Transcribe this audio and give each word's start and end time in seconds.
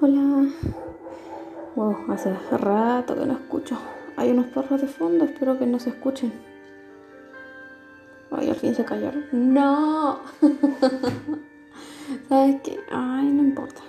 Hola. 0.00 0.48
Wow, 1.76 1.96
hace 2.08 2.34
rato 2.58 3.14
que 3.14 3.26
no 3.26 3.34
escucho. 3.34 3.78
Hay 4.16 4.30
unos 4.30 4.46
perros 4.46 4.80
de 4.80 4.88
fondo, 4.88 5.24
espero 5.24 5.58
que 5.58 5.66
no 5.66 5.78
se 5.78 5.90
escuchen. 5.90 6.32
Ay, 8.30 8.50
al 8.50 8.56
fin 8.56 8.74
se 8.74 8.84
callaron. 8.84 9.24
¡No! 9.32 10.20
¿Sabes 12.28 12.60
qué? 12.62 12.78
Ay, 12.90 13.26
no 13.26 13.42
importa. 13.42 13.82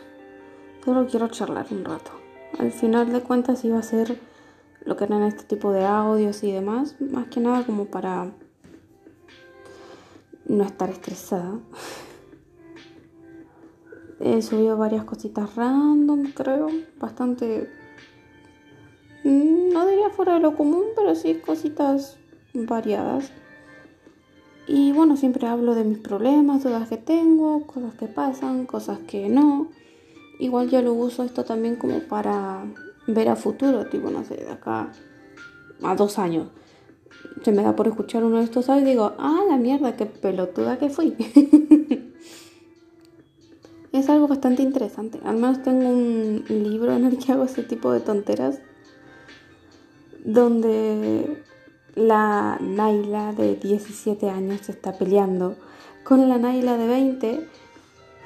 Solo 0.84 1.08
quiero 1.08 1.28
charlar 1.30 1.66
un 1.72 1.86
rato. 1.86 2.12
Al 2.60 2.72
final 2.72 3.12
de 3.12 3.22
cuentas 3.22 3.64
iba 3.66 3.80
a 3.80 3.84
ser 3.84 4.20
lo 4.86 4.98
que 4.98 5.06
eran 5.06 5.24
este 5.24 5.44
tipo 5.44 5.72
de 5.72 5.86
audios 5.86 6.44
y 6.44 6.52
demás. 6.52 6.96
Más 7.00 7.28
que 7.28 7.40
nada 7.40 7.66
como 7.66 7.86
para 7.86 8.32
no 10.46 10.64
estar 10.64 10.90
estresada. 10.90 11.60
He 14.26 14.42
subido 14.42 14.78
varias 14.78 15.04
cositas 15.04 15.54
random, 15.58 16.32
creo. 16.32 16.70
Bastante... 16.98 17.70
No 19.26 19.86
diría 19.86 20.10
fuera 20.12 20.36
de 20.36 20.40
lo 20.40 20.56
común, 20.56 20.84
pero 20.96 21.14
sí 21.14 21.42
cositas 21.46 22.18
variadas. 22.54 23.32
Y 24.66 24.94
bueno, 24.94 25.18
siempre 25.18 25.46
hablo 25.48 25.76
de 25.76 25.84
mis 25.84 25.98
problemas, 25.98 26.64
dudas 26.64 26.88
que 26.88 26.96
tengo, 26.96 27.68
cosas 27.68 27.96
que 27.96 28.08
pasan, 28.08 28.66
cosas 28.66 29.00
que 29.00 29.28
no. 29.28 29.68
Igual 30.40 30.70
yo 30.70 30.82
lo 30.82 30.94
uso 30.94 31.24
esto 31.24 31.44
también 31.44 31.76
como 31.76 32.00
para 32.00 32.64
ver 33.08 33.28
a 33.28 33.36
futuro, 33.36 33.88
tipo, 33.88 34.10
no 34.10 34.24
sé, 34.24 34.36
de 34.36 34.52
acá 34.52 34.90
a 35.82 35.96
dos 35.96 36.18
años. 36.18 36.48
Se 37.44 37.52
me 37.52 37.62
da 37.62 37.76
por 37.76 37.90
escuchar 37.90 38.24
uno 38.24 38.38
de 38.38 38.46
estos 38.46 38.70
audios 38.70 38.88
y 38.88 38.92
digo, 38.92 39.12
ah, 39.18 39.42
la 39.50 39.58
mierda, 39.58 39.98
qué 39.98 40.06
pelotuda 40.06 40.80
que 40.80 40.90
fui. 40.90 41.14
es 43.98 44.10
algo 44.10 44.28
bastante 44.28 44.64
interesante. 44.64 45.20
Al 45.24 45.36
menos 45.36 45.62
tengo 45.64 45.90
un 45.90 46.44
libro 46.50 46.94
en 46.94 47.06
el 47.06 47.18
que 47.18 47.32
hago 47.32 47.44
ese 47.44 47.64
tipo 47.64 47.92
de 47.92 48.00
tonteras. 48.00 48.60
Donde 50.26 51.44
la 51.96 52.58
Naila 52.62 53.34
de 53.34 53.56
17 53.56 54.30
años 54.30 54.62
se 54.62 54.72
está 54.72 54.94
peleando 54.94 55.56
con 56.04 56.28
la 56.28 56.38
Naila 56.38 56.78
de 56.78 56.88
20 56.88 57.48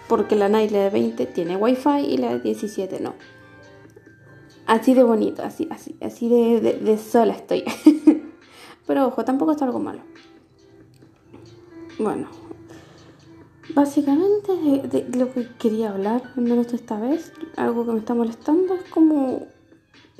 porque 0.07 0.35
la 0.35 0.47
Naila 0.47 0.83
de 0.83 0.89
20 0.89 1.25
tiene 1.27 1.57
wifi 1.57 1.99
y 1.99 2.17
la 2.17 2.33
de 2.33 2.39
17 2.39 2.99
no. 2.99 3.13
Así 4.65 4.93
de 4.93 5.03
bonito, 5.03 5.43
así, 5.43 5.67
así, 5.71 5.95
así 6.01 6.29
de, 6.29 6.97
sola 6.97 7.33
estoy. 7.33 7.63
Pero 8.87 9.07
ojo, 9.07 9.23
tampoco 9.23 9.53
es 9.53 9.61
algo 9.61 9.79
malo. 9.79 10.01
Bueno, 11.99 12.27
básicamente 13.73 14.53
de, 14.87 15.07
lo 15.17 15.33
que 15.33 15.47
quería 15.59 15.89
hablar, 15.89 16.23
al 16.35 16.43
menos 16.43 16.73
esta 16.73 16.99
vez, 16.99 17.31
algo 17.55 17.85
que 17.85 17.91
me 17.93 17.99
está 17.99 18.13
molestando 18.13 18.75
es 18.75 18.83
como 18.89 19.47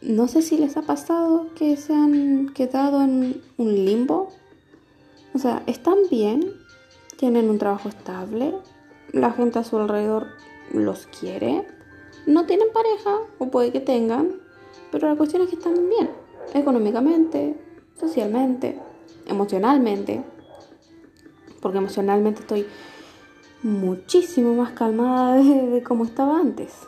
no 0.02 0.28
sé 0.28 0.42
si 0.42 0.58
les 0.58 0.78
ha 0.78 0.84
pasado 0.84 1.48
que 1.56 1.76
se 1.76 1.94
han 1.94 2.50
quedado 2.50 3.02
en 3.02 3.42
un 3.58 3.86
limbo. 3.86 4.30
O 5.34 5.40
sea, 5.40 5.64
están 5.66 5.98
bien, 6.10 6.54
tienen 7.18 7.50
un 7.50 7.58
trabajo 7.58 7.90
estable, 7.90 8.54
la 9.12 9.32
gente 9.32 9.60
a 9.60 9.64
su 9.64 9.78
alrededor 9.78 10.28
los 10.72 11.08
quiere, 11.08 11.66
no 12.26 12.46
tienen 12.46 12.68
pareja, 12.74 13.18
o 13.40 13.50
puede 13.50 13.72
que 13.72 13.80
tengan, 13.80 14.40
pero 14.92 15.10
la 15.10 15.16
cuestión 15.16 15.42
es 15.42 15.50
que 15.50 15.56
están 15.56 15.90
bien, 15.90 16.10
económicamente, 16.54 17.56
socialmente, 18.00 18.80
emocionalmente, 19.26 20.24
porque 21.62 21.78
emocionalmente 21.78 22.42
estoy 22.42 22.66
muchísimo 23.64 24.54
más 24.56 24.72
calmada 24.72 25.36
de, 25.44 25.68
de 25.68 25.84
como 25.84 26.06
estaba 26.06 26.40
antes 26.40 26.88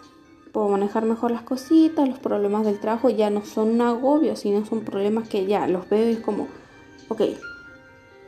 puedo 0.51 0.69
manejar 0.69 1.05
mejor 1.05 1.31
las 1.31 1.43
cositas, 1.43 2.07
los 2.07 2.19
problemas 2.19 2.65
del 2.65 2.79
trabajo 2.79 3.09
ya 3.09 3.29
no 3.29 3.45
son 3.45 3.69
un 3.69 3.81
agobio, 3.81 4.35
sino 4.35 4.65
son 4.65 4.81
problemas 4.81 5.29
que 5.29 5.45
ya 5.45 5.67
los 5.67 5.87
veo 5.89 6.09
y 6.09 6.13
es 6.13 6.19
como, 6.19 6.47
ok, 7.07 7.21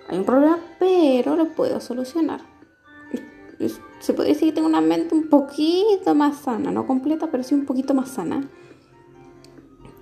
hay 0.08 0.18
un 0.18 0.26
problema, 0.26 0.60
pero 0.80 1.36
lo 1.36 1.50
puedo 1.50 1.80
solucionar. 1.80 2.42
Se 4.00 4.14
podría 4.14 4.34
decir 4.34 4.50
que 4.50 4.56
tengo 4.56 4.68
una 4.68 4.82
mente 4.82 5.14
un 5.14 5.30
poquito 5.30 6.16
más 6.16 6.38
sana, 6.38 6.72
no 6.72 6.88
completa, 6.88 7.28
pero 7.30 7.44
sí 7.44 7.54
un 7.54 7.66
poquito 7.66 7.94
más 7.94 8.10
sana. 8.10 8.50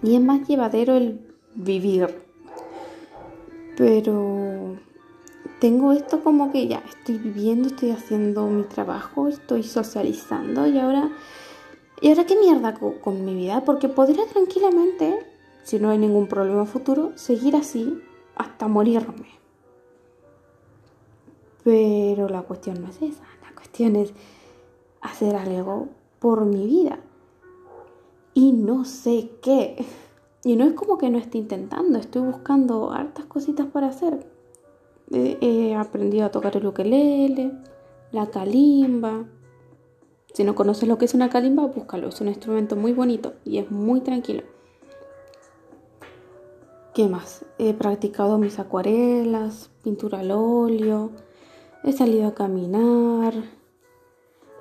Y 0.02 0.16
es 0.16 0.22
más 0.22 0.48
llevadero 0.48 0.96
el 0.96 1.20
vivir. 1.56 2.08
Pero 3.76 4.78
tengo 5.60 5.92
esto 5.92 6.24
como 6.24 6.52
que 6.52 6.68
ya 6.68 6.82
estoy 6.88 7.18
viviendo, 7.18 7.68
estoy 7.68 7.92
haciendo 7.92 8.48
mi 8.48 8.64
trabajo, 8.64 9.28
estoy 9.28 9.64
socializando 9.64 10.68
y 10.68 10.80
ahora 10.80 11.12
¿Y 12.02 12.10
ahora 12.10 12.26
qué 12.26 12.38
mierda 12.38 12.74
con, 12.76 13.26
mi 13.26 13.36
vida? 13.36 13.64
Porque 13.66 13.90
podría 13.90 14.26
tranquilamente, 14.28 15.20
si 15.64 15.80
no 15.80 15.90
hay 15.90 15.98
ningún 15.98 16.28
problema 16.28 16.66
futuro, 16.66 17.12
seguir 17.16 17.56
así 17.56 18.02
hasta 18.36 18.68
morirme. 18.68 19.28
Pero 21.64 22.30
la 22.30 22.44
cuestión 22.44 22.82
no 22.82 22.88
es 22.88 23.02
esa, 23.02 23.24
la 23.44 23.54
cuestión 23.54 23.98
es 23.98 24.14
hacer 25.02 25.36
algo 25.36 25.90
por 26.20 26.46
mi 26.46 26.66
vida. 26.66 27.00
Y 28.34 28.54
no 28.54 28.86
sé 28.86 29.32
qué. 29.42 29.86
Y 30.46 30.56
no 30.56 30.64
es 30.66 30.74
como 30.74 30.98
que 30.98 31.10
no 31.10 31.18
esté 31.18 31.38
intentando, 31.38 32.00
estoy 32.00 32.22
buscando 32.22 32.92
hartas 32.92 33.26
cositas 33.26 33.68
para 33.68 33.88
hacer. 33.88 34.26
He 35.12 35.76
aprendido 35.76 36.26
a 36.26 36.32
tocar 36.32 36.56
el 36.58 36.68
ukelele, 36.68 37.52
la 38.12 38.28
kalimba, 38.28 39.26
si 40.34 40.44
no 40.44 40.56
conoces 40.56 40.88
lo 40.88 40.98
que 40.98 41.06
es 41.06 41.14
una 41.14 41.30
kalimba, 41.30 41.66
búscalo. 41.66 42.10
Es 42.10 42.22
un 42.22 42.28
instrumento 42.28 42.76
muy 42.76 42.94
bonito 42.94 43.34
y 43.44 43.58
es 43.58 43.72
muy 43.72 44.02
tranquilo. 44.02 44.44
¿Qué 46.94 47.08
más? 47.08 47.46
He 47.58 47.74
practicado 47.74 48.38
mis 48.38 48.60
acuarelas, 48.60 49.70
pintura 49.84 50.20
al 50.20 50.32
óleo, 50.32 51.12
he 51.84 51.94
salido 51.94 52.28
a 52.28 52.34
caminar, 52.34 53.34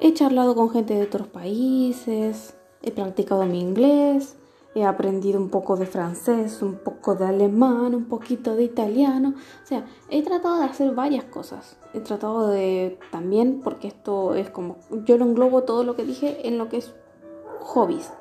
he 0.01 0.15
charlado 0.15 0.55
con 0.55 0.71
gente 0.71 0.95
de 0.95 1.03
otros 1.03 1.27
países, 1.27 2.55
he 2.83 2.91
practicado 2.91 3.45
mi 3.45 3.61
inglés, 3.61 4.38
he 4.79 4.85
aprendido 4.85 5.41
un 5.41 5.49
poco 5.49 5.77
de 5.77 5.87
francés, 5.87 6.63
un 6.63 6.77
poco 6.77 7.15
de 7.15 7.27
alemán, 7.27 7.95
un 7.95 8.05
poquito 8.05 8.55
de 8.55 8.65
italiano. 8.65 9.35
O 9.63 9.67
sea, 9.67 9.87
he 10.09 10.23
tratado 10.23 10.59
de 10.59 10.65
hacer 10.65 10.95
varias 10.95 11.25
cosas. 11.25 11.77
He 11.95 12.01
tratado 12.01 12.49
de 12.49 12.99
también, 13.11 13.61
porque 13.63 13.89
esto 13.89 14.35
es 14.35 14.51
como, 14.51 14.77
yo 15.05 15.19
lo 15.19 15.25
englobo 15.25 15.63
todo 15.65 15.85
lo 15.85 15.97
que 15.97 16.05
dije 16.05 16.47
en 16.47 16.59
lo 16.59 16.69
que 16.69 16.79
es 16.79 16.95
hobbies. 17.61 18.13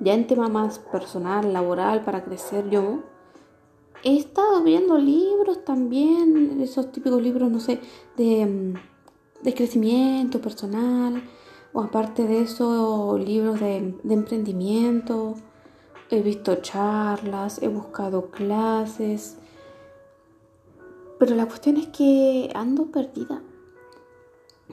Ya 0.00 0.14
en 0.14 0.26
tema 0.26 0.48
más 0.48 0.78
personal, 0.78 1.52
laboral, 1.52 2.02
para 2.04 2.24
crecer 2.24 2.68
yo. 2.68 3.00
He 4.04 4.16
estado 4.18 4.62
viendo 4.62 4.98
libros 4.98 5.64
también, 5.64 6.60
esos 6.60 6.92
típicos 6.92 7.22
libros, 7.22 7.50
no 7.50 7.60
sé, 7.60 7.80
de, 8.16 8.44
mm, 8.44 9.44
de 9.44 9.54
crecimiento 9.54 10.40
personal, 10.40 11.22
o 11.72 11.80
aparte 11.80 12.26
de 12.26 12.42
eso, 12.42 13.16
libros 13.16 13.60
de, 13.60 13.96
de 14.02 14.14
emprendimiento 14.14 15.36
He 16.12 16.20
visto 16.20 16.56
charlas, 16.56 17.62
he 17.62 17.68
buscado 17.68 18.26
clases, 18.26 19.38
pero 21.18 21.34
la 21.34 21.46
cuestión 21.46 21.78
es 21.78 21.86
que 21.86 22.50
ando 22.54 22.88
perdida. 22.90 23.40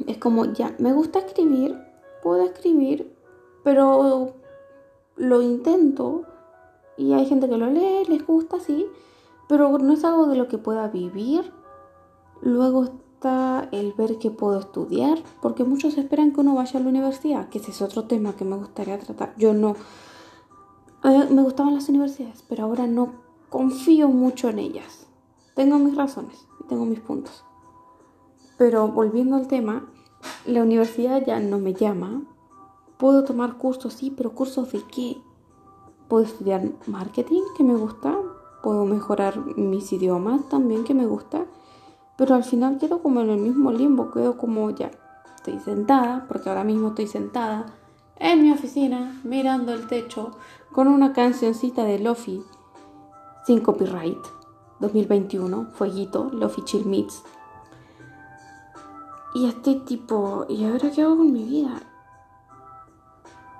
Es 0.05 0.17
como, 0.17 0.51
ya, 0.51 0.75
me 0.79 0.91
gusta 0.91 1.19
escribir, 1.19 1.77
puedo 2.22 2.44
escribir, 2.44 3.16
pero 3.63 4.33
lo 5.16 5.41
intento 5.41 6.25
y 6.97 7.13
hay 7.13 7.25
gente 7.25 7.47
que 7.47 7.56
lo 7.56 7.69
lee, 7.69 8.03
les 8.09 8.27
gusta, 8.27 8.59
sí, 8.59 8.85
pero 9.47 9.77
no 9.77 9.94
es 9.94 10.03
algo 10.03 10.27
de 10.27 10.35
lo 10.35 10.50
que 10.50 10.57
pueda 10.57 10.89
vivir. 10.89 11.53
Luego 12.41 12.83
está 12.83 13.69
el 13.71 13.94
ver 13.94 14.17
que 14.17 14.29
puedo 14.29 14.59
estudiar, 14.59 15.24
porque 15.42 15.63
muchos 15.63 15.97
esperan 15.97 16.33
que 16.33 16.42
uno 16.42 16.56
vaya 16.56 16.81
a 16.81 16.83
la 16.83 16.89
universidad, 16.89 17.47
que 17.47 17.59
ese 17.59 17.71
es 17.71 17.81
otro 17.81 18.03
tema 18.03 18.35
que 18.35 18.44
me 18.44 18.57
gustaría 18.57 19.00
tratar. 19.00 19.33
Yo 19.38 19.53
no 19.53 19.77
me 21.04 21.42
gustaban 21.42 21.75
las 21.75 21.90
universidades, 21.90 22.44
pero 22.48 22.66
ahora 22.66 22.88
no 22.88 23.13
confío 23.50 24.10
mucho 24.10 24.50
en 24.50 24.60
ellas. 24.60 25.07
Tengo 25.56 25.80
mis 25.80 25.96
razones, 25.96 26.48
tengo 26.68 26.86
mis 26.86 27.00
puntos. 27.00 27.44
Pero 28.57 28.88
volviendo 28.90 29.36
al 29.36 29.48
tema, 29.48 29.90
la 30.46 30.62
universidad 30.62 31.25
ya 31.25 31.40
no 31.40 31.60
me 31.60 31.74
llama. 31.74 32.24
Puedo 32.98 33.24
tomar 33.24 33.57
cursos, 33.57 33.94
sí, 33.94 34.12
pero 34.12 34.36
cursos 34.36 34.72
de 34.72 34.81
qué? 34.84 35.18
Puedo 36.07 36.25
estudiar 36.25 36.69
marketing, 36.88 37.42
que 37.56 37.63
me 37.63 37.75
gusta. 37.75 38.18
Puedo 38.62 38.84
mejorar 38.84 39.57
mis 39.57 39.94
idiomas 39.94 40.50
también, 40.50 40.84
que 40.84 40.94
me 40.94 41.06
gusta. 41.06 41.45
Pero 42.18 42.36
al 42.36 42.44
final 42.44 42.78
quedo 42.78 43.02
como 43.02 43.22
en 43.22 43.30
el 43.30 43.40
mismo 43.40 43.72
limbo, 43.72 44.12
quedo 44.12 44.38
como 44.38 44.69
ya. 44.72 44.92
Estoy 45.38 45.60
sentada, 45.60 46.25
porque 46.28 46.50
ahora 46.50 46.66
mismo 46.66 46.90
estoy 46.90 47.07
sentada 47.07 47.68
en 48.18 48.44
mi 48.44 48.52
oficina, 48.52 49.22
mirando 49.24 49.74
el 49.74 49.88
techo, 49.88 50.31
con 50.71 50.88
una 50.88 51.13
cancioncita 51.13 51.83
de 51.83 52.00
Lofi 52.00 52.44
sin 53.45 53.62
copyright 53.62 54.19
2021, 54.80 55.71
Fueguito, 55.74 56.30
Lofi 56.31 56.63
Chill 56.63 56.86
Meets. 56.86 57.24
Y 59.33 59.48
estoy 59.48 59.80
tipo, 59.81 60.45
¿y 60.50 60.66
ahora 60.66 60.92
qué 60.92 61.01
hago 61.01 61.18
con 61.18 61.31
mi 61.31 61.44
vida? 61.44 61.81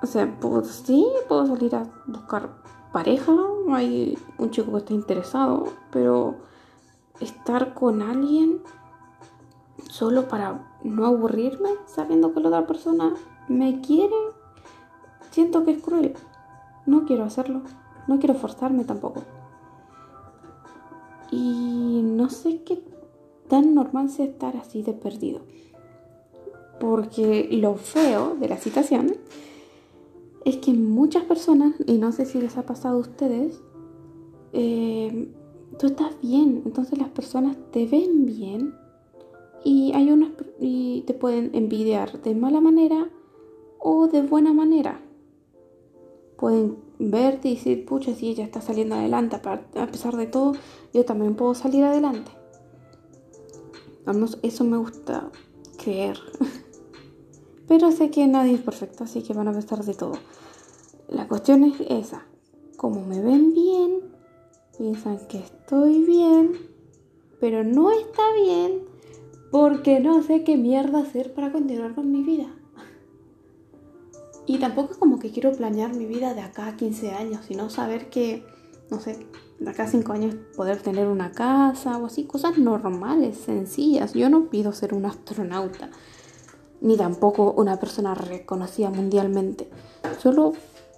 O 0.02 0.06
sea, 0.06 0.40
puedo, 0.40 0.64
sí, 0.64 1.06
puedo 1.28 1.46
salir 1.46 1.76
a 1.76 1.86
buscar 2.08 2.50
pareja, 2.92 3.34
hay 3.72 4.18
un 4.38 4.50
chico 4.50 4.72
que 4.72 4.78
está 4.78 4.94
interesado, 4.94 5.74
pero 5.92 6.36
estar 7.20 7.74
con 7.74 8.02
alguien 8.02 8.62
solo 9.90 10.28
para 10.28 10.78
no 10.84 11.06
aburrirme, 11.06 11.70
sabiendo 11.86 12.34
que 12.34 12.40
la 12.40 12.50
otra 12.50 12.68
persona 12.68 13.14
me 13.48 13.82
quiere, 13.82 14.16
siento 15.32 15.66
que 15.66 15.72
es 15.72 15.84
cruel. 15.84 16.16
No 16.90 17.06
quiero 17.06 17.24
hacerlo, 17.24 17.62
no 18.08 18.18
quiero 18.18 18.34
forzarme 18.34 18.84
tampoco. 18.84 19.22
Y 21.32 22.02
no 22.04 22.30
sé 22.30 22.64
qué 22.64 22.82
tan 23.48 23.76
normal 23.76 24.10
sea 24.10 24.26
estar 24.26 24.58
así 24.58 24.82
de 24.82 24.94
perdido. 24.94 25.42
Porque 26.80 27.48
lo 27.52 27.76
feo 27.76 28.36
de 28.40 28.50
la 28.50 28.58
situación 28.58 29.18
es 30.46 30.58
que 30.58 30.74
muchas 30.74 31.24
personas, 31.26 31.76
y 31.86 32.00
no 32.00 32.12
sé 32.12 32.26
si 32.26 32.42
les 32.42 32.58
ha 32.58 32.66
pasado 32.66 32.96
a 32.96 33.02
ustedes, 33.02 33.62
eh, 34.54 35.32
tú 35.78 35.86
estás 35.86 36.20
bien, 36.24 36.64
entonces 36.66 36.98
las 36.98 37.10
personas 37.10 37.56
te 37.72 37.86
ven 37.86 38.26
bien 38.26 38.74
y 39.64 39.92
hay 39.94 40.10
unas 40.12 40.32
y 40.60 41.04
te 41.06 41.14
pueden 41.14 41.52
envidiar 41.54 42.20
de 42.24 42.34
mala 42.34 42.62
manera 42.62 43.10
o 43.78 44.08
de 44.08 44.24
buena 44.24 44.54
manera. 44.54 45.02
Pueden 46.40 46.78
verte 47.00 47.50
y 47.50 47.56
decir, 47.56 47.86
pucha, 47.86 48.14
si 48.14 48.30
ella 48.30 48.44
está 48.44 48.62
saliendo 48.62 48.96
adelante, 48.96 49.36
a 49.36 49.88
pesar 49.88 50.16
de 50.16 50.28
todo, 50.28 50.54
yo 50.94 51.06
también 51.06 51.36
puedo 51.36 51.54
salir 51.54 51.84
adelante. 51.84 52.32
eso 54.42 54.64
me 54.64 54.78
gusta 54.78 55.30
creer. 55.78 56.18
Pero 57.68 57.92
sé 57.92 58.10
que 58.10 58.26
nadie 58.28 58.56
es 58.56 58.62
perfecto, 58.62 59.04
así 59.04 59.22
que 59.22 59.34
van 59.34 59.48
a 59.48 59.54
pesar 59.54 59.84
de 59.84 59.94
todo. 59.94 60.14
La 61.10 61.28
cuestión 61.28 61.64
es 61.64 61.80
esa. 61.90 62.26
Como 62.78 63.06
me 63.06 63.22
ven 63.22 63.54
bien, 63.54 64.00
piensan 64.78 65.20
que 65.28 65.40
estoy 65.40 66.04
bien, 66.04 66.54
pero 67.40 67.64
no 67.64 67.92
está 67.92 68.22
bien 68.34 68.84
porque 69.52 70.00
no 70.00 70.24
sé 70.24 70.44
qué 70.44 70.56
mierda 70.58 71.00
hacer 71.00 71.34
para 71.34 71.52
continuar 71.52 71.96
con 71.96 72.12
mi 72.12 72.24
vida. 72.24 72.48
Y 74.50 74.58
tampoco 74.58 74.94
es 74.94 74.98
como 74.98 75.20
que 75.20 75.30
quiero 75.30 75.52
planear 75.52 75.96
mi 75.96 76.08
vida 76.08 76.34
de 76.34 76.42
acá 76.42 76.66
a 76.66 76.76
15 76.76 77.12
años, 77.12 77.46
sino 77.48 77.70
saber 77.70 78.10
que, 78.10 78.44
no 78.90 79.00
sé, 79.00 79.28
de 79.60 79.70
acá 79.70 79.84
a 79.84 79.88
5 79.88 80.12
años 80.12 80.34
poder 80.58 80.82
tener 80.82 81.08
una 81.08 81.32
casa 81.34 82.00
o 82.00 82.08
así, 82.08 82.24
cosas 82.24 82.58
normales, 82.58 83.38
sencillas. 83.38 84.16
Yo 84.16 84.28
no 84.28 84.50
pido 84.50 84.74
ser 84.74 84.96
un 84.96 85.06
astronauta 85.06 85.92
ni 86.82 86.98
tampoco 86.98 87.52
una 87.52 87.80
persona 87.80 88.16
reconocida 88.16 88.90
mundialmente. 88.90 89.70
Solo 90.18 90.54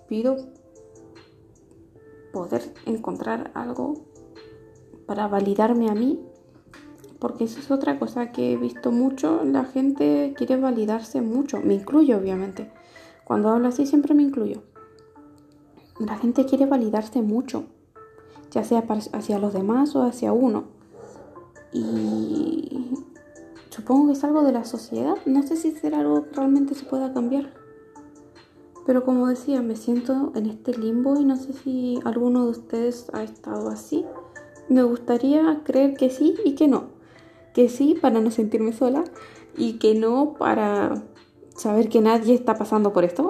pido 0.07 0.37
poder 2.31 2.73
encontrar 2.85 3.51
algo 3.53 3.95
para 5.05 5.27
validarme 5.27 5.89
a 5.89 5.93
mí, 5.93 6.21
porque 7.19 7.43
eso 7.43 7.59
es 7.59 7.69
otra 7.69 7.99
cosa 7.99 8.31
que 8.31 8.53
he 8.53 8.55
visto 8.55 8.93
mucho, 8.93 9.43
la 9.43 9.65
gente 9.65 10.33
quiere 10.37 10.55
validarse 10.55 11.19
mucho, 11.19 11.59
me 11.59 11.73
incluyo 11.73 12.17
obviamente. 12.17 12.71
Cuando 13.31 13.47
hablo 13.47 13.69
así 13.69 13.85
siempre 13.85 14.13
me 14.13 14.23
incluyo. 14.23 14.61
La 15.99 16.17
gente 16.17 16.45
quiere 16.45 16.65
validarse 16.65 17.21
mucho, 17.21 17.63
ya 18.51 18.65
sea 18.65 18.83
hacia 19.13 19.39
los 19.39 19.53
demás 19.53 19.95
o 19.95 20.03
hacia 20.03 20.33
uno. 20.33 20.65
Y 21.71 22.89
Supongo 23.69 24.07
que 24.07 24.11
es 24.11 24.23
algo 24.25 24.43
de 24.43 24.51
la 24.51 24.65
sociedad. 24.65 25.15
No 25.25 25.43
sé 25.43 25.55
si 25.55 25.71
será 25.71 26.01
algo 26.01 26.25
que 26.25 26.35
realmente 26.35 26.75
se 26.75 26.83
pueda 26.83 27.13
cambiar. 27.13 27.53
Pero 28.85 29.05
como 29.05 29.27
decía, 29.27 29.61
me 29.61 29.77
siento 29.77 30.33
en 30.35 30.47
este 30.47 30.77
limbo 30.77 31.17
y 31.17 31.23
no 31.23 31.37
sé 31.37 31.53
si 31.53 32.01
alguno 32.03 32.43
de 32.43 32.51
ustedes 32.51 33.07
ha 33.13 33.23
estado 33.23 33.69
así. 33.69 34.03
Me 34.67 34.83
gustaría 34.83 35.61
creer 35.63 35.93
que 35.93 36.09
sí 36.09 36.35
y 36.43 36.55
que 36.55 36.67
no. 36.67 36.89
Que 37.53 37.69
sí 37.69 37.95
para 38.01 38.19
no 38.19 38.29
sentirme 38.29 38.73
sola 38.73 39.05
y 39.55 39.79
que 39.79 39.95
no 39.95 40.33
para 40.37 41.01
saber 41.55 41.89
que 41.89 42.01
nadie 42.01 42.33
está 42.33 42.55
pasando 42.55 42.93
por 42.93 43.03
esto. 43.03 43.29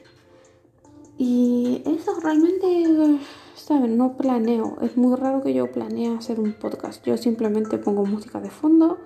y 1.18 1.82
eso 1.86 2.18
realmente, 2.20 3.18
saben, 3.54 3.96
no 3.96 4.16
planeo. 4.16 4.76
Es 4.80 4.96
muy 4.96 5.16
raro 5.16 5.42
que 5.42 5.54
yo 5.54 5.70
planee 5.70 6.16
hacer 6.16 6.40
un 6.40 6.52
podcast. 6.52 7.04
Yo 7.04 7.16
simplemente 7.16 7.78
pongo 7.78 8.04
música 8.04 8.40
de 8.40 8.50
fondo 8.50 8.98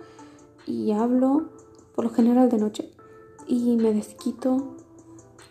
y 0.67 0.93
hablo 0.93 1.51
por 1.95 2.05
lo 2.05 2.11
general 2.11 2.49
de 2.49 2.59
noche 2.59 2.91
y 3.47 3.77
me 3.77 3.93
desquito 3.93 4.75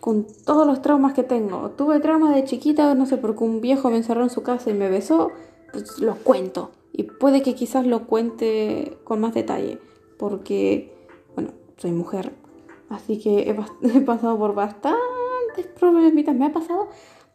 con 0.00 0.26
todos 0.44 0.66
los 0.66 0.82
traumas 0.82 1.14
que 1.14 1.22
tengo. 1.22 1.70
Tuve 1.70 2.00
traumas 2.00 2.34
de 2.34 2.44
chiquita, 2.44 2.94
no 2.94 3.06
sé, 3.06 3.16
porque 3.16 3.44
un 3.44 3.60
viejo 3.60 3.90
me 3.90 3.96
encerró 3.96 4.22
en 4.22 4.30
su 4.30 4.42
casa 4.42 4.70
y 4.70 4.74
me 4.74 4.90
besó, 4.90 5.30
pues 5.72 5.98
lo 5.98 6.16
cuento. 6.16 6.72
Y 6.92 7.04
puede 7.04 7.42
que 7.42 7.54
quizás 7.54 7.86
lo 7.86 8.06
cuente 8.06 8.98
con 9.04 9.20
más 9.20 9.34
detalle, 9.34 9.78
porque, 10.18 10.94
bueno, 11.34 11.52
soy 11.78 11.92
mujer. 11.92 12.32
Así 12.88 13.18
que 13.18 13.50
he, 13.82 14.00
pasado 14.00 14.38
por 14.38 14.54
bastantes 14.54 15.66
problemitas. 15.78 16.34
Me 16.34 16.46
ha 16.46 16.52
pasado, 16.52 16.88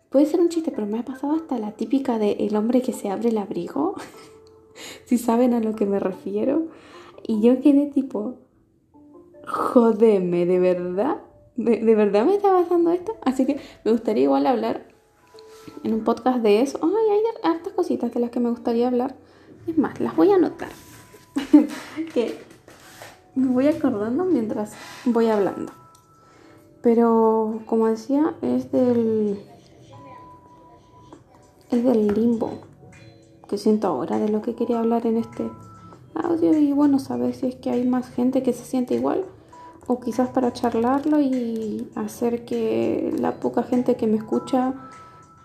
puede 0.09 0.25
ser 0.25 0.39
un 0.39 0.49
chiste, 0.49 0.71
pero 0.71 0.87
me 0.87 0.99
ha 0.99 1.05
pasado 1.05 1.33
hasta 1.33 1.57
la 1.57 1.71
típica 1.71 2.19
de 2.19 2.33
el 2.39 2.55
hombre 2.55 2.81
que 2.81 2.93
se 2.93 3.09
abre 3.09 3.29
el 3.29 3.37
abrigo. 3.37 3.95
si 5.05 5.17
saben 5.17 5.53
a 5.53 5.59
lo 5.59 5.75
que 5.75 5.85
me 5.85 5.99
refiero. 5.99 6.67
Y 7.23 7.41
yo 7.41 7.61
quedé 7.61 7.87
tipo, 7.87 8.37
jodeme, 9.45 10.45
¿de 10.45 10.59
verdad? 10.59 11.17
¿De, 11.55 11.95
verdad 11.95 12.25
me 12.25 12.35
está 12.35 12.49
pasando 12.49 12.91
esto? 12.91 13.17
Así 13.21 13.45
que 13.45 13.59
me 13.83 13.91
gustaría 13.91 14.23
igual 14.23 14.47
hablar 14.47 14.87
en 15.83 15.93
un 15.93 16.03
podcast 16.03 16.39
de 16.39 16.61
eso. 16.61 16.79
Ay, 16.81 17.11
hay 17.11 17.51
hartas 17.51 17.73
cositas 17.73 18.13
de 18.13 18.19
las 18.19 18.29
que 18.29 18.39
me 18.39 18.49
gustaría 18.49 18.87
hablar. 18.87 19.15
Es 19.67 19.77
más, 19.77 19.99
las 19.99 20.15
voy 20.15 20.31
a 20.31 20.35
anotar. 20.35 20.69
que 22.13 22.37
me 23.39 23.51
voy 23.51 23.67
acordando 23.67 24.25
mientras 24.25 24.73
voy 25.05 25.27
hablando. 25.27 25.71
Pero 26.81 27.61
como 27.65 27.87
decía, 27.87 28.35
es 28.41 28.71
del. 28.71 29.39
Es 31.71 31.83
del 31.83 32.07
limbo 32.07 32.59
que 33.47 33.57
siento 33.57 33.87
ahora 33.87 34.19
de 34.19 34.29
lo 34.29 34.41
que 34.41 34.55
quería 34.55 34.79
hablar 34.79 35.05
en 35.05 35.17
este 35.17 35.49
audio 36.13 36.57
y 36.57 36.71
bueno, 36.71 36.99
saber 36.99 37.33
si 37.33 37.47
es 37.47 37.55
que 37.55 37.71
hay 37.71 37.85
más 37.85 38.09
gente 38.09 38.43
que 38.43 38.53
se 38.53 38.63
siente 38.63 38.93
igual 38.95 39.25
o 39.87 39.99
quizás 39.99 40.29
para 40.29 40.53
charlarlo 40.53 41.19
y 41.19 41.89
hacer 41.95 42.45
que 42.45 43.11
la 43.19 43.39
poca 43.39 43.63
gente 43.63 43.95
que 43.95 44.05
me 44.05 44.17
escucha, 44.17 44.75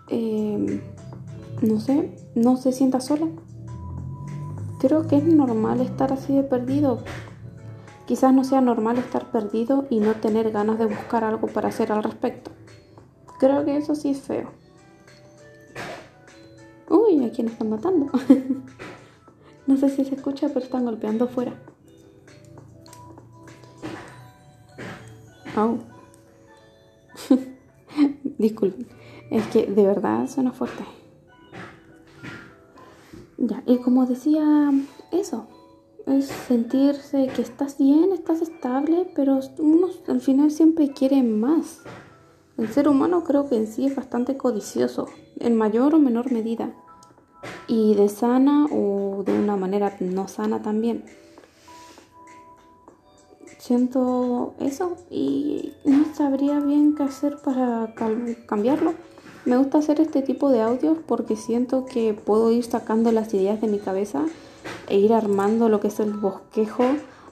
em, 0.08 0.82
no 1.62 1.80
sé, 1.80 2.14
no 2.34 2.58
se 2.58 2.72
sienta 2.72 3.00
sola. 3.00 3.26
Creo 4.80 5.08
que 5.08 5.16
es 5.16 5.24
normal 5.24 5.80
estar 5.80 6.12
así 6.12 6.36
de 6.36 6.42
perdido. 6.42 6.98
Quizás 8.06 8.34
no 8.34 8.44
sea 8.44 8.60
normal 8.60 8.98
estar 8.98 9.30
perdido 9.30 9.86
y 9.90 10.00
no 10.00 10.14
tener 10.14 10.50
ganas 10.50 10.78
de 10.78 10.86
buscar 10.86 11.24
algo 11.24 11.46
para 11.46 11.68
hacer 11.68 11.90
al 11.90 12.02
respecto. 12.02 12.50
Creo 13.38 13.64
que 13.64 13.76
eso 13.76 13.94
sí 13.94 14.10
es 14.10 14.20
feo. 14.20 14.50
Uy, 16.88 17.24
¿a 17.24 17.30
quién 17.30 17.48
están 17.48 17.70
matando? 17.70 18.10
No 19.66 19.78
sé 19.78 19.88
si 19.88 20.04
se 20.04 20.14
escucha, 20.14 20.48
pero 20.48 20.60
están 20.60 20.84
golpeando 20.84 21.26
fuera. 21.26 21.54
Oh. 25.56 25.78
Disculpen. 28.38 28.86
Es 29.30 29.46
que 29.46 29.66
de 29.66 29.86
verdad 29.86 30.28
suena 30.28 30.52
fuerte. 30.52 30.84
Ya, 33.38 33.62
y 33.66 33.78
como 33.78 34.04
decía, 34.04 34.70
eso. 35.12 35.46
Es 36.06 36.26
sentirse 36.26 37.28
que 37.34 37.40
estás 37.40 37.78
bien, 37.78 38.12
estás 38.12 38.42
estable, 38.42 39.10
pero 39.14 39.40
uno 39.58 39.88
al 40.06 40.20
final 40.20 40.50
siempre 40.50 40.92
quiere 40.92 41.22
más. 41.22 41.80
El 42.58 42.68
ser 42.68 42.88
humano 42.88 43.24
creo 43.24 43.48
que 43.48 43.56
en 43.56 43.66
sí 43.66 43.86
es 43.86 43.96
bastante 43.96 44.36
codicioso, 44.36 45.06
en 45.40 45.56
mayor 45.56 45.94
o 45.94 45.98
menor 45.98 46.30
medida 46.30 46.74
y 47.66 47.94
de 47.94 48.08
sana 48.08 48.66
o 48.70 49.22
de 49.24 49.32
una 49.32 49.56
manera 49.56 49.96
no 50.00 50.28
sana 50.28 50.60
también. 50.62 51.04
Siento 53.58 54.54
eso 54.60 54.98
y 55.10 55.72
no 55.86 56.14
sabría 56.14 56.60
bien 56.60 56.94
qué 56.94 57.04
hacer 57.04 57.38
para 57.42 57.94
cambiarlo. 58.46 58.92
Me 59.46 59.56
gusta 59.56 59.78
hacer 59.78 60.00
este 60.00 60.20
tipo 60.20 60.50
de 60.50 60.60
audios 60.60 60.98
porque 61.06 61.34
siento 61.34 61.86
que 61.86 62.12
puedo 62.12 62.52
ir 62.52 62.64
sacando 62.64 63.10
las 63.10 63.32
ideas 63.32 63.62
de 63.62 63.68
mi 63.68 63.78
cabeza 63.78 64.26
e 64.88 64.98
ir 64.98 65.12
armando 65.12 65.68
lo 65.68 65.80
que 65.80 65.88
es 65.88 66.00
el 66.00 66.12
bosquejo 66.12 66.84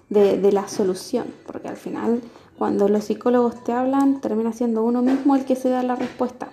de, 0.09 0.39
de 0.39 0.53
la 0.53 0.69
solución. 0.69 1.27
Porque 1.47 1.69
al 1.69 1.77
final, 1.77 2.21
cuando 2.59 2.89
los 2.89 3.05
psicólogos 3.05 3.63
te 3.65 3.73
hablan, 3.73 4.21
termina 4.21 4.53
siendo 4.53 4.85
uno 4.85 5.03
mismo 5.03 5.37
el 5.37 5.45
que 5.45 5.57
se 5.57 5.69
da 5.69 5.83
la 5.83 5.97
respuesta. 5.97 6.53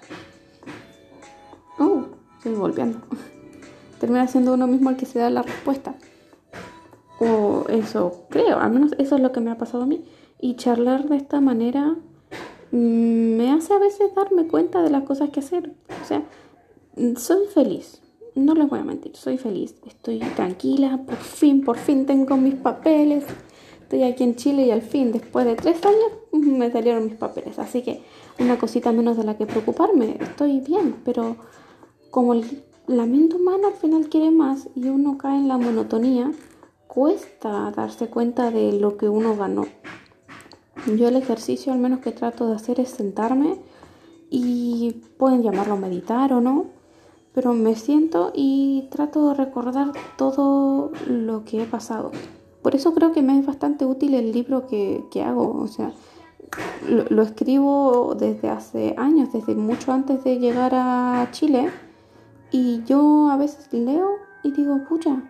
Oh, 1.78 2.06
estoy 2.38 2.54
volviendo 2.54 3.00
termina 4.00 4.28
siendo 4.28 4.54
uno 4.54 4.66
mismo 4.66 4.90
el 4.90 4.98
que 4.98 5.06
se 5.06 5.20
da 5.20 5.30
la 5.30 5.44
respuesta. 5.44 5.96
O 7.20 7.66
eso 7.68 8.26
creo, 8.30 8.60
al 8.60 8.72
menos 8.72 8.94
eso 8.98 9.18
es 9.18 9.22
lo 9.22 9.32
que 9.32 9.42
me 9.42 9.52
ha 9.52 9.58
pasado 9.58 9.84
a 9.84 9.88
mí. 9.88 10.06
Y 10.40 10.56
charlar 10.56 11.10
de 11.10 11.18
esta 11.18 11.42
manera 11.42 11.98
mm, 12.72 13.38
me 13.38 13.52
hace 13.52 13.74
a 13.74 13.80
veces 13.80 14.16
darme 14.16 14.48
cuenta 14.48 14.82
de 14.82 14.90
las 14.90 15.04
cosas 15.04 15.30
que 15.30 15.42
hacer. 15.42 15.74
O 16.02 16.06
sea, 16.06 16.24
soy 17.18 17.46
feliz. 17.54 18.02
No 18.40 18.54
les 18.56 18.70
voy 18.70 18.80
a 18.80 18.84
mentir, 18.84 19.16
soy 19.18 19.38
feliz. 19.38 19.76
Estoy 19.86 20.20
tranquila, 20.20 21.02
por 21.06 21.18
fin, 21.18 21.62
por 21.62 21.78
fin 21.78 22.06
tengo 22.06 22.38
mis 22.38 22.56
papeles. 22.56 23.26
Estoy 23.82 24.04
aquí 24.04 24.24
en 24.24 24.36
Chile 24.36 24.66
y 24.68 24.72
al 24.72 24.82
fin, 24.82 25.12
después 25.12 25.46
de 25.46 25.56
tres 25.56 25.84
años, 25.86 26.12
me 26.32 26.72
salieron 26.72 27.06
mis 27.06 27.16
papeles. 27.16 27.60
Así 27.60 27.82
que 27.82 28.02
una 28.40 28.58
cosita 28.58 28.94
menos 28.94 29.18
de 29.18 29.26
la 29.26 29.38
que 29.38 29.46
preocuparme. 29.46 30.18
Estoy 30.22 30.62
bien, 30.62 30.96
pero 31.04 31.36
como 32.12 32.34
la 32.88 33.06
mente 33.06 33.36
humana 33.36 33.68
al 33.68 33.74
final 33.74 34.08
quiere 34.08 34.32
más 34.32 34.70
y 34.74 34.88
uno 34.88 35.18
cae 35.18 35.38
en 35.38 35.50
la 35.50 35.58
monotonía, 35.58 36.32
cuesta 36.88 37.72
darse 37.76 38.08
cuenta 38.08 38.52
de 38.52 38.72
lo 38.72 38.96
que 38.96 39.10
uno 39.10 39.36
ganó. 39.36 39.66
Yo 40.98 41.10
el 41.10 41.18
ejercicio 41.18 41.74
al 41.74 41.80
menos 41.80 42.00
que 42.00 42.14
trato 42.14 42.48
de 42.48 42.56
hacer 42.56 42.80
es 42.80 42.90
sentarme 42.90 43.58
y 44.30 44.94
pueden 45.18 45.44
llamarlo 45.44 45.76
meditar 45.76 46.32
o 46.32 46.40
no, 46.40 46.79
pero 47.40 47.54
me 47.54 47.74
siento 47.76 48.34
y 48.36 48.90
trato 48.92 49.30
de 49.30 49.34
recordar 49.34 49.94
todo 50.18 50.92
lo 51.08 51.46
que 51.46 51.64
he 51.64 51.66
pasado. 51.66 52.12
Por 52.62 52.76
eso 52.76 52.94
creo 52.94 53.14
que 53.14 53.22
me 53.22 53.40
es 53.40 53.46
bastante 53.46 53.86
útil 53.86 54.14
el 54.14 54.34
libro 54.34 54.68
que, 54.68 55.06
que 55.10 55.24
hago, 55.24 55.58
o 55.58 55.68
sea, 55.68 55.94
lo, 56.86 57.22
escribo 57.22 58.14
desde 58.20 58.50
hace 58.50 58.94
años, 58.98 59.32
desde 59.32 59.56
mucho 59.56 59.94
antes 59.94 60.22
de 60.26 60.38
llegar 60.38 60.74
a 60.76 61.30
Chile. 61.32 61.70
Y 62.52 62.84
yo 62.84 63.30
a 63.32 63.38
veces 63.38 63.72
leo 63.72 64.10
y 64.44 64.52
digo, 64.52 64.78
pucha, 64.90 65.24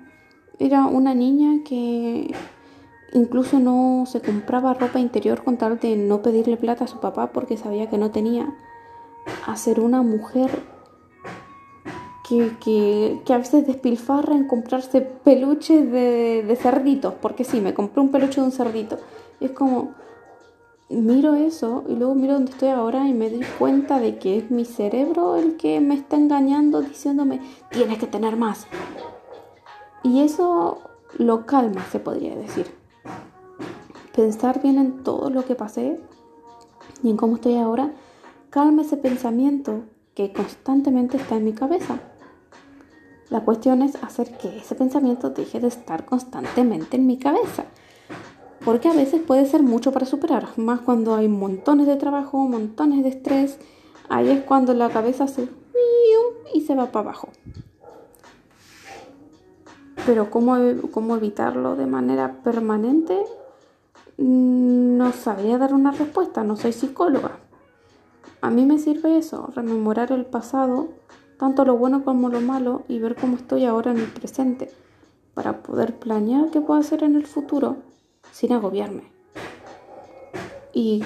era 0.58 0.88
una 0.88 1.14
niña 1.14 1.64
que 1.64 2.34
incluso 3.14 3.60
no 3.60 4.06
se 4.08 4.20
compraba 4.20 4.74
ropa 4.74 5.00
interior 5.00 5.44
con 5.44 5.58
tal 5.58 5.78
de 5.78 5.96
no 5.96 6.24
pedirle 6.24 6.58
plata 6.58 6.86
a 6.86 6.88
su 6.88 7.00
papá 7.00 7.28
porque 7.28 7.56
sabía 7.56 7.88
que 7.88 8.00
no 8.00 8.10
tenía. 8.10 8.52
A 9.46 9.56
ser 9.58 9.80
una 9.80 10.02
mujer 10.02 10.79
que, 12.30 12.56
que, 12.60 13.22
que 13.26 13.34
a 13.34 13.40
veces 13.40 13.66
despilfarra 13.66 14.36
en 14.36 14.48
comprarse 14.48 15.02
peluches 15.02 15.92
de, 15.92 16.44
de 16.48 16.56
cerditos, 16.56 17.16
porque 17.16 17.44
sí, 17.44 17.60
me 17.60 17.74
compré 17.74 18.02
un 18.02 18.10
peluche 18.10 18.40
de 18.40 18.46
un 18.46 18.52
cerdito. 18.52 19.00
Y 19.40 19.46
es 19.46 19.52
como, 19.52 19.96
miro 20.90 21.34
eso 21.34 21.84
y 21.88 21.96
luego 21.96 22.14
miro 22.14 22.34
donde 22.34 22.52
estoy 22.52 22.70
ahora 22.70 23.08
y 23.08 23.14
me 23.14 23.32
doy 23.32 23.44
cuenta 23.58 24.00
de 24.00 24.20
que 24.20 24.38
es 24.38 24.52
mi 24.52 24.66
cerebro 24.66 25.38
el 25.38 25.58
que 25.58 25.80
me 25.82 25.96
está 25.96 26.18
engañando 26.18 26.82
diciéndome 26.82 27.42
tienes 27.72 27.98
que 27.98 28.08
tener 28.08 28.36
más. 28.36 28.68
Y 30.04 30.22
eso 30.22 30.82
lo 31.18 31.48
calma, 31.48 31.84
se 31.92 32.00
podría 32.00 32.36
decir. 32.36 32.68
Pensar 34.16 34.62
bien 34.62 34.78
en 34.78 35.04
todo 35.04 35.32
lo 35.32 35.46
que 35.46 35.56
pasé 35.56 36.00
y 37.02 37.10
en 37.10 37.18
cómo 37.18 37.36
estoy 37.36 37.56
ahora, 37.56 37.92
calma 38.52 38.84
ese 38.84 38.98
pensamiento 38.98 39.82
que 40.14 40.32
constantemente 40.32 41.18
está 41.18 41.38
en 41.38 41.46
mi 41.46 41.54
cabeza. 41.54 42.00
La 43.30 43.42
cuestión 43.42 43.82
es 43.82 43.96
hacer 44.04 44.38
que 44.38 44.58
ese 44.58 44.76
pensamiento 44.76 45.30
deje 45.30 45.60
de 45.60 45.68
estar 45.68 46.06
constantemente 46.06 46.98
en 46.98 47.08
mi 47.08 47.18
cabeza 47.18 47.66
porque 48.66 48.90
a 48.90 48.94
veces 48.94 49.22
puede 49.22 49.46
ser 49.46 49.64
mucho 49.64 49.92
para 49.92 50.06
superar, 50.06 50.50
más 50.58 50.82
cuando 50.82 51.16
hay 51.16 51.28
montones 51.28 51.88
de 51.88 51.96
trabajo, 51.96 52.38
montones 52.40 53.04
de 53.04 53.10
estrés, 53.10 53.58
ahí 54.10 54.30
es 54.30 54.44
cuando 54.44 54.74
la 54.74 54.90
cabeza 54.90 55.28
se 55.28 55.48
y 56.54 56.62
se 56.62 56.76
va 56.76 56.88
para 56.88 57.10
abajo. 57.10 57.30
Pero 60.06 60.32
¿cómo, 60.32 60.58
cómo 60.92 61.16
evitarlo 61.16 61.76
de 61.76 61.86
manera 61.86 62.42
permanente? 62.44 63.24
No 64.18 65.12
sabría 65.14 65.58
dar 65.58 65.74
una 65.74 65.92
respuesta, 65.92 66.44
no 66.44 66.56
soy 66.56 66.74
psicóloga. 66.74 67.38
A 68.42 68.50
mí 68.50 68.66
me 68.66 68.80
sirve 68.80 69.18
eso, 69.18 69.52
rememorar 69.56 70.12
el 70.12 70.26
pasado, 70.26 70.90
tanto 71.40 71.64
lo 71.64 71.78
bueno 71.78 72.04
como 72.04 72.28
lo 72.28 72.42
malo, 72.42 72.84
y 72.90 73.00
ver 73.00 73.16
cómo 73.16 73.38
estoy 73.38 73.64
ahora 73.64 73.92
en 73.92 73.98
el 73.98 74.12
presente, 74.12 74.70
para 75.34 75.64
poder 75.64 75.98
planear 75.98 76.52
qué 76.52 76.60
puedo 76.60 76.80
hacer 76.80 77.02
en 77.02 77.16
el 77.16 77.26
futuro 77.26 77.78
sin 78.32 78.52
agobiarme. 78.52 79.04
Y... 80.74 81.02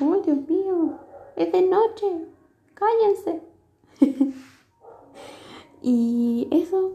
¡Oh, 0.00 0.16
Dios 0.16 0.38
mío! 0.48 0.98
Es 1.36 1.52
de 1.52 1.62
noche. 1.62 2.26
Cállense. 2.74 3.40
y 5.82 6.48
eso... 6.50 6.94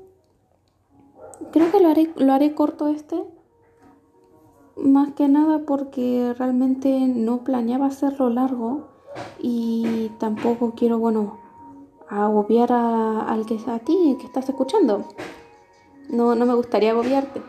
Creo 1.53 1.71
que 1.71 1.79
lo 1.79 1.87
haré, 1.87 2.11
lo 2.17 2.33
haré 2.33 2.53
corto 2.53 2.87
este. 2.87 3.23
Más 4.75 5.13
que 5.13 5.29
nada 5.29 5.59
porque 5.65 6.35
realmente 6.37 7.07
no 7.07 7.45
planeaba 7.45 7.85
hacerlo 7.85 8.29
largo. 8.29 8.89
Y 9.39 10.11
tampoco 10.19 10.73
quiero, 10.75 10.99
bueno, 10.99 11.46
agobiar 12.09 12.71
a, 12.71 13.21
al 13.21 13.45
que 13.45 13.59
a 13.67 13.79
ti 13.79 14.17
que 14.19 14.25
estás 14.25 14.47
escuchando. 14.49 15.07
No, 16.09 16.35
no 16.35 16.45
me 16.45 16.53
gustaría 16.53 16.91
agobiarte. 16.91 17.41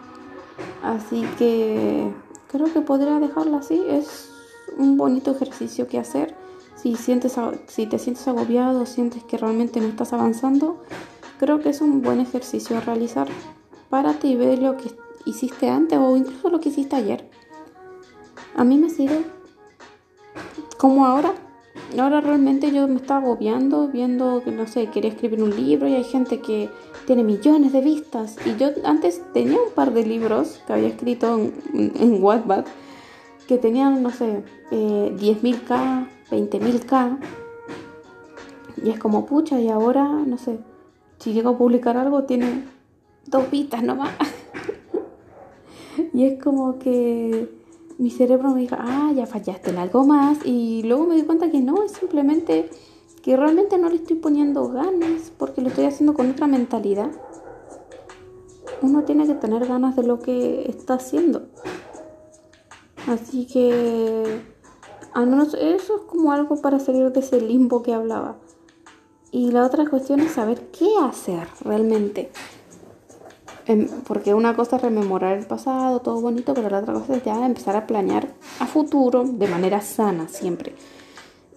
Así 0.83 1.27
que 1.39 2.11
creo 2.51 2.73
que 2.73 2.81
podría 2.81 3.21
dejarla 3.21 3.59
así. 3.59 3.83
Es 3.89 4.31
un 4.77 4.97
bonito 4.97 5.31
ejercicio 5.31 5.87
que 5.87 5.99
hacer. 5.99 6.35
Si, 6.77 6.95
sientes, 6.97 7.37
si 7.67 7.87
te 7.87 7.99
sientes 7.99 8.27
agobiado, 8.29 8.87
sientes 8.87 9.25
que 9.25 9.37
realmente 9.37 9.81
no 9.81 9.89
estás 9.89 10.13
avanzando, 10.13 10.79
creo 11.39 11.61
que 11.61 11.71
es 11.71 11.81
un 11.81 12.03
buen 12.03 12.21
ejercicio 12.21 12.77
a 12.77 12.81
realizar. 12.81 13.29
Párate 13.91 14.29
y 14.29 14.37
ve 14.37 14.57
lo 14.57 14.77
que 14.77 14.91
hiciste 15.25 15.69
antes 15.69 15.99
o 15.99 16.17
incluso 16.17 16.51
lo 16.51 16.61
que 16.61 16.69
hiciste 16.69 16.97
ayer. 16.97 17.29
A 18.55 18.65
mí 18.65 18.79
me 18.79 18.91
sirve 18.91 19.25
como 20.77 21.07
ahora. 21.07 21.35
Ahora 21.97 22.21
realmente 22.21 22.71
yo 22.71 22.87
me 22.87 22.97
estaba 22.97 23.21
agobiando 23.21 23.89
viendo 23.89 24.43
que, 24.45 24.51
no 24.51 24.67
sé, 24.67 24.89
quería 24.89 25.11
escribir 25.11 25.43
un 25.43 25.57
libro 25.57 25.89
y 25.89 25.95
hay 25.95 26.05
gente 26.05 26.41
que 26.41 26.69
tiene 27.07 27.25
millones 27.25 27.73
de 27.73 27.81
vistas. 27.81 28.37
Y 28.45 28.57
yo 28.57 28.69
antes 28.85 29.23
tenía 29.33 29.59
un 29.61 29.73
par 29.75 29.93
de 29.93 30.05
libros 30.05 30.61
que 30.67 30.73
había 30.75 30.89
escrito 30.89 31.39
en, 31.73 31.93
en 31.99 32.23
Wattpad 32.23 32.67
que 33.49 33.57
tenían, 33.57 34.03
no 34.03 34.11
sé, 34.11 34.45
eh, 34.71 35.17
10.000k, 35.19 36.07
20.000k. 36.31 37.19
Y 38.85 38.91
es 38.91 38.99
como, 38.99 39.25
pucha, 39.25 39.59
y 39.59 39.71
ahora, 39.71 40.05
no 40.05 40.37
sé, 40.37 40.59
si 41.19 41.33
llego 41.33 41.51
a 41.51 41.59
publicar 41.59 41.97
algo, 41.97 42.25
tiene 42.25 42.65
dos 43.27 43.51
vistas 43.51 43.83
nomás. 43.83 44.11
y 46.13 46.27
es 46.27 46.43
como 46.43 46.79
que 46.79 47.58
mi 47.99 48.11
cerebro 48.11 48.51
me 48.51 48.61
dijo, 48.61 48.77
ah, 48.79 49.13
ya 49.15 49.27
fallaste 49.27 49.71
en 49.71 49.79
algo 49.79 50.05
más. 50.07 50.39
Y 50.45 50.83
luego 50.85 51.07
me 51.07 51.17
di 51.17 51.23
cuenta 51.23 51.51
que 51.51 51.61
no, 51.61 51.83
es 51.83 51.93
simplemente 51.93 52.71
que 53.23 53.37
realmente 53.37 53.77
no 53.77 53.89
le 53.89 53.97
estoy 53.97 54.17
poniendo 54.17 54.69
ganas 54.69 55.33
porque 55.37 55.61
lo 55.61 55.69
estoy 55.69 55.85
haciendo 55.85 56.15
con 56.15 56.31
otra 56.31 56.47
mentalidad. 56.47 57.11
Uno 58.81 59.03
tiene 59.03 59.27
que 59.27 59.35
tener 59.35 59.67
ganas 59.67 59.97
de 59.97 60.05
lo 60.05 60.21
que 60.21 60.69
está 60.69 60.95
haciendo. 60.95 61.49
Así 63.09 63.47
que 63.47 64.43
al 65.13 65.27
menos 65.27 65.55
eso 65.55 65.97
es 65.97 66.03
como 66.03 66.33
algo 66.33 66.61
para 66.61 66.79
salir 66.79 67.11
de 67.11 67.21
ese 67.21 67.41
limbo 67.41 67.83
que 67.83 67.95
hablaba. 67.95 68.37
Y 69.33 69.51
la 69.51 69.67
otra 69.67 69.89
cuestión 69.89 70.21
es 70.21 70.33
saber 70.33 70.71
qué 70.71 70.89
hacer 71.03 71.49
realmente. 71.63 72.31
Em, 73.69 73.87
porque 74.07 74.35
una 74.35 74.57
cosa 74.57 74.77
es 74.77 74.83
rememorar 74.83 75.39
el 75.39 75.47
pasado, 75.47 76.01
todo 76.01 76.21
bonito, 76.21 76.55
pero 76.55 76.69
la 76.71 76.81
otra 76.81 76.95
cosa 76.95 77.17
es 77.17 77.25
ya 77.25 77.47
empezar 77.47 77.77
a 77.77 77.87
planear 77.87 78.35
a 78.59 78.67
futuro 78.67 79.23
de 79.25 79.47
manera 79.47 79.81
sana 79.81 80.27
siempre. 80.29 80.75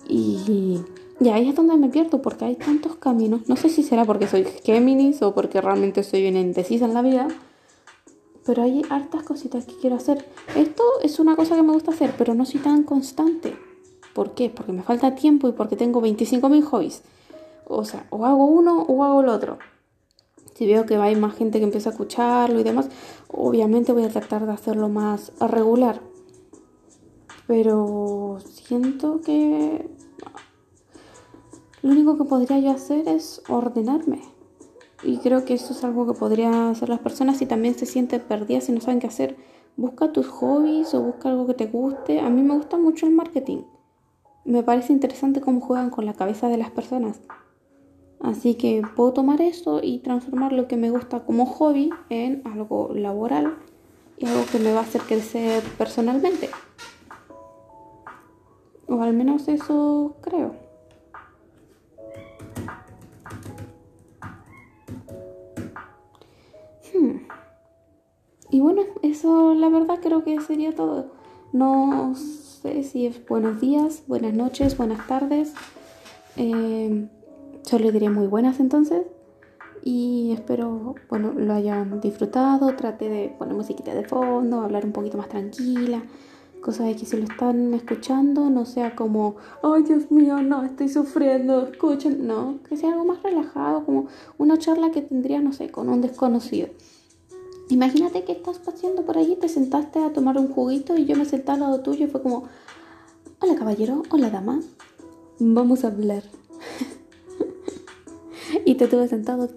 Y 0.08 0.82
y 1.22 1.30
ahí 1.30 1.50
es 1.50 1.56
donde 1.56 1.78
me 1.78 1.88
pierdo 1.90 2.20
porque 2.20 2.46
hay 2.46 2.56
tantos 2.56 2.96
caminos. 2.96 3.48
No 3.48 3.56
sé 3.56 3.70
si 3.70 3.84
será 3.84 4.06
porque 4.06 4.28
soy 4.28 4.44
Géminis 4.64 5.22
o 5.22 5.36
porque 5.36 5.62
realmente 5.62 6.02
soy 6.02 6.22
bien 6.22 6.36
indecisa 6.36 6.86
en 6.86 6.96
la 6.96 7.04
vida. 7.04 7.28
Pero 8.44 8.64
hay 8.64 8.82
hartas 8.90 9.22
cositas 9.22 9.66
que 9.66 9.76
quiero 9.76 9.98
hacer. 9.98 10.26
Esto 10.56 10.82
es 11.04 11.20
una 11.20 11.36
cosa 11.36 11.56
que 11.56 11.62
me 11.62 11.74
gusta 11.74 11.92
hacer, 11.92 12.16
pero 12.18 12.34
no 12.34 12.44
soy 12.44 12.60
tan 12.60 12.82
constante. 12.82 13.56
¿Por 14.16 14.34
qué? 14.34 14.50
Porque 14.50 14.72
me 14.72 14.82
falta 14.82 15.14
tiempo 15.14 15.48
y 15.48 15.52
porque 15.52 15.76
tengo 15.76 16.02
25.000 16.02 16.64
hobbies. 16.64 17.04
O 17.68 17.86
sea, 17.86 18.08
o 18.10 18.26
hago 18.26 18.46
uno 18.46 18.82
o 18.82 19.04
hago 19.04 19.22
el 19.22 19.30
otro. 19.30 19.60
Si 20.62 20.68
veo 20.68 20.86
que 20.86 20.96
hay 20.96 21.16
más 21.16 21.34
gente 21.34 21.58
que 21.58 21.64
empieza 21.64 21.90
a 21.90 21.94
escucharlo 21.94 22.60
y 22.60 22.64
demás, 22.64 22.88
obviamente 23.30 23.94
voy 23.94 24.04
a 24.04 24.10
tratar 24.10 24.46
de 24.46 24.52
hacerlo 24.52 24.90
más 24.90 25.32
regular. 25.40 26.02
Pero 27.48 28.38
siento 28.46 29.22
que 29.22 29.90
lo 31.82 31.92
único 31.92 32.16
que 32.16 32.26
podría 32.26 32.60
yo 32.60 32.70
hacer 32.70 33.08
es 33.08 33.42
ordenarme. 33.50 34.22
Y 35.02 35.18
creo 35.18 35.46
que 35.46 35.56
eso 35.56 35.74
es 35.74 35.84
algo 35.84 36.06
que 36.06 36.14
podría 36.14 36.70
hacer 36.70 36.90
las 36.90 37.00
personas 37.00 37.38
si 37.38 37.48
también 37.48 37.74
se 37.74 37.88
sienten 37.88 38.22
perdidas 38.22 38.70
y 38.70 38.74
no 38.74 38.82
saben 38.82 39.00
qué 39.00 39.08
hacer. 39.08 39.38
Busca 39.78 40.12
tus 40.12 40.28
hobbies 40.28 40.94
o 40.94 41.02
busca 41.02 41.30
algo 41.30 41.48
que 41.48 41.56
te 41.56 41.66
guste. 41.66 42.20
A 42.20 42.30
mí 42.30 42.44
me 42.44 42.54
gusta 42.54 42.78
mucho 42.78 43.08
el 43.08 43.14
marketing. 43.14 43.64
Me 44.46 44.62
parece 44.62 44.94
interesante 44.94 45.42
cómo 45.42 45.60
juegan 45.60 45.90
con 45.90 46.06
la 46.06 46.14
cabeza 46.14 46.50
de 46.50 46.58
las 46.58 46.70
personas. 46.70 47.20
Así 48.24 48.54
que 48.54 48.84
puedo 48.96 49.14
tomar 49.14 49.42
esto 49.42 49.80
y 49.82 50.00
transformar 50.00 50.54
lo 50.54 50.68
que 50.68 50.78
me 50.78 50.92
gusta 50.92 51.22
como 51.22 51.48
hobby 51.48 51.90
en 52.10 52.44
algo 52.46 52.92
laboral 52.94 53.58
y 54.18 54.28
algo 54.28 54.46
que 54.52 54.60
me 54.60 54.74
va 54.74 54.82
a 54.82 54.84
hacer 54.84 55.02
crecer 55.02 55.64
personalmente. 55.78 56.50
O 58.88 59.02
al 59.02 59.14
menos 59.14 59.48
eso 59.48 60.18
creo. 60.22 60.54
Hmm. 66.94 67.18
Y 68.52 68.60
bueno, 68.60 68.84
eso 69.02 69.56
la 69.56 69.70
verdad 69.70 70.00
creo 70.00 70.24
que 70.24 70.40
sería 70.42 70.76
todo. 70.76 71.12
No 71.54 72.14
sé 72.16 72.84
si 72.84 73.08
es 73.08 73.26
buenos 73.26 73.60
días, 73.60 74.04
buenas 74.08 74.34
noches, 74.34 74.78
buenas 74.78 75.08
tardes. 75.08 75.56
Eh, 76.38 77.08
solo 77.64 77.92
diré 77.92 78.10
muy 78.10 78.28
buenas 78.28 78.60
entonces. 78.60 79.04
Y 79.84 80.32
espero, 80.34 80.96
bueno, 81.10 81.34
lo 81.34 81.54
hayan 81.54 82.02
disfrutado. 82.02 82.76
Trate 82.76 83.10
de 83.10 83.30
poner 83.38 83.56
musiquita 83.56 83.94
de 83.94 84.04
fondo, 84.04 84.62
hablar 84.62 84.86
un 84.86 84.92
poquito 84.92 85.18
más 85.18 85.30
tranquila. 85.30 86.04
Cosa 86.62 86.84
de 86.84 86.96
que 86.96 87.08
si 87.08 87.18
lo 87.18 87.24
están 87.24 87.74
escuchando 87.74 88.52
no 88.52 88.66
sea 88.66 88.96
como, 88.96 89.38
ay 89.64 89.82
Dios 89.82 90.12
mío, 90.12 90.44
no, 90.44 90.64
estoy 90.64 90.90
sufriendo, 90.90 91.68
escuchen. 91.68 92.28
No, 92.28 92.60
que 92.70 92.78
sea 92.78 92.92
algo 92.92 93.06
más 93.06 93.24
relajado, 93.24 93.84
como 93.84 94.08
una 94.38 94.60
charla 94.60 94.92
que 94.92 95.02
tendría, 95.02 95.42
no 95.42 95.54
sé, 95.54 95.72
con 95.72 95.90
un 95.90 96.02
desconocido. 96.02 96.68
Imagínate 97.70 98.26
que 98.26 98.34
estás 98.34 98.60
paseando 98.60 99.04
por 99.06 99.18
allí, 99.18 99.38
te 99.38 99.48
sentaste 99.48 100.00
a 100.00 100.14
tomar 100.14 100.38
un 100.38 100.50
juguito 100.50 100.98
y 100.98 101.06
yo 101.06 101.16
me 101.16 101.26
senté 101.26 101.52
al 101.52 101.62
lado 101.62 101.80
tuyo 101.80 102.06
y 102.06 102.10
fue 102.10 102.22
como, 102.22 102.44
hola 103.40 103.56
caballero, 103.56 104.04
hola 104.12 104.30
dama, 104.30 104.60
vamos 105.40 105.84
a 105.84 105.88
hablar. 105.88 106.24
Y 108.72 108.76
te 108.76 108.88
tuve 108.88 109.10
sentado 109.10 109.50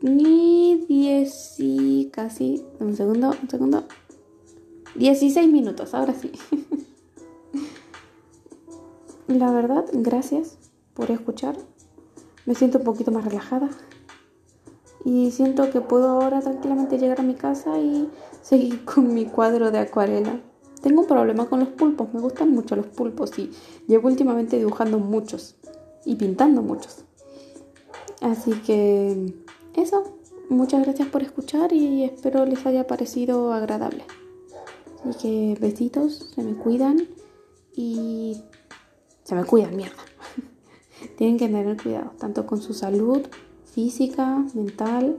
ni 0.00 0.84
10 0.88 1.54
y 1.58 2.10
casi, 2.12 2.64
un 2.80 2.96
segundo, 2.96 3.32
un 3.40 3.48
segundo, 3.48 3.84
16 4.96 5.48
minutos, 5.48 5.94
ahora 5.94 6.12
sí. 6.12 6.32
La 9.28 9.52
verdad, 9.52 9.84
gracias 9.92 10.58
por 10.94 11.12
escuchar. 11.12 11.56
Me 12.46 12.56
siento 12.56 12.78
un 12.78 12.84
poquito 12.84 13.12
más 13.12 13.24
relajada. 13.24 13.68
Y 15.04 15.30
siento 15.30 15.70
que 15.70 15.80
puedo 15.80 16.08
ahora 16.08 16.40
tranquilamente 16.40 16.98
llegar 16.98 17.20
a 17.20 17.22
mi 17.22 17.34
casa 17.34 17.78
y 17.78 18.08
seguir 18.42 18.84
con 18.84 19.14
mi 19.14 19.26
cuadro 19.26 19.70
de 19.70 19.78
acuarela. 19.78 20.40
Tengo 20.82 21.02
un 21.02 21.06
problema 21.06 21.48
con 21.48 21.60
los 21.60 21.68
pulpos, 21.68 22.12
me 22.12 22.20
gustan 22.20 22.50
mucho 22.50 22.74
los 22.74 22.86
pulpos 22.86 23.38
y 23.38 23.52
llevo 23.86 24.08
últimamente 24.08 24.58
dibujando 24.58 24.98
muchos 24.98 25.54
y 26.04 26.16
pintando 26.16 26.60
muchos. 26.62 27.04
Así 28.20 28.52
que 28.52 29.34
eso, 29.74 30.18
muchas 30.48 30.82
gracias 30.82 31.08
por 31.08 31.22
escuchar 31.22 31.72
y 31.72 32.04
espero 32.04 32.44
les 32.46 32.66
haya 32.66 32.86
parecido 32.86 33.52
agradable. 33.52 34.04
Así 35.04 35.18
que 35.18 35.58
besitos, 35.60 36.30
se 36.34 36.42
me 36.42 36.54
cuidan 36.54 37.08
y 37.74 38.42
se 39.22 39.34
me 39.34 39.44
cuidan, 39.44 39.76
mierda. 39.76 40.02
Tienen 41.16 41.38
que 41.38 41.46
tener 41.46 41.80
cuidado, 41.80 42.12
tanto 42.18 42.46
con 42.46 42.60
su 42.60 42.74
salud 42.74 43.20
física, 43.64 44.44
mental 44.54 45.18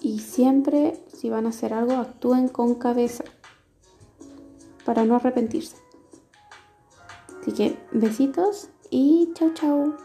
y 0.00 0.20
siempre 0.20 1.00
si 1.12 1.30
van 1.30 1.46
a 1.46 1.48
hacer 1.48 1.72
algo 1.72 1.94
actúen 1.94 2.48
con 2.48 2.74
cabeza 2.74 3.24
para 4.84 5.04
no 5.04 5.16
arrepentirse. 5.16 5.76
Así 7.40 7.52
que 7.52 7.78
besitos 7.92 8.68
y 8.90 9.30
chao 9.34 9.52
chao. 9.54 10.03